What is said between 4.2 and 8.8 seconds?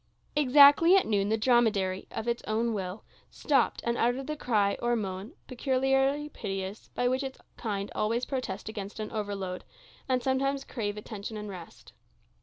the cry or moan, peculiarly piteous, by which its kind always protest